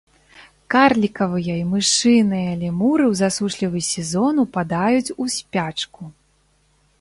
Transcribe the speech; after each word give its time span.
Карлікавыя 0.75 1.53
і 1.57 1.65
мышыныя 1.73 2.51
лемуры 2.61 3.03
ў 3.11 3.19
засушлівы 3.21 3.79
сезон 3.93 4.33
упадаюць 4.47 5.13
у 5.21 5.31
спячку. 5.37 6.03